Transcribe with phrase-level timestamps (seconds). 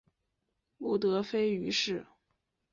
[0.79, 2.07] 母德妃俞氏。